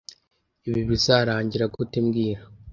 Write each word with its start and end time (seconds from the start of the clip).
Ibi 0.67 0.81
bizarangira 0.89 1.65
gute 1.75 1.97
mbwira 2.05 2.41